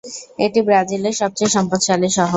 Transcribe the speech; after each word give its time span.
এটি 0.39 0.59
ব্রাজিলের 0.67 1.15
সবচেয়ে 1.21 1.53
সম্পদশালী 1.55 2.09
শহর। 2.11 2.29